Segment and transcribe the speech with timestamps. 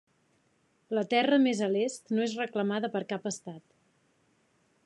[0.99, 3.65] La terra més a l'est no és reclamada per cap estat.